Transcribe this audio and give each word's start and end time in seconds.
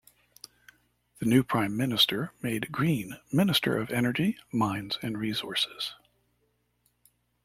The 1.19 1.27
new 1.27 1.43
Prime 1.43 1.77
Minister 1.77 2.33
made 2.41 2.71
Greene 2.71 3.19
Minister 3.31 3.77
of 3.77 3.91
Energy, 3.91 4.39
Mines 4.51 4.97
and 5.03 5.15
Resources. 5.19 5.93